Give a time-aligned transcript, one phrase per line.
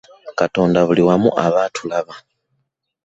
[0.39, 2.13] Katonda buli wamu aba atulaba.